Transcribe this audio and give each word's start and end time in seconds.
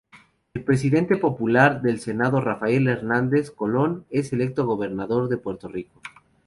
El 0.55 0.63
Presidente 0.63 1.15
popular 1.15 1.83
del 1.83 1.99
Senado, 1.99 2.41
Rafael 2.41 2.87
Hernández 2.87 3.51
Colón 3.51 4.07
es 4.09 4.33
electo 4.33 4.65
gobernador 4.65 5.29
de 5.29 5.37
Puerto 5.37 5.67
Rico. 5.67 6.01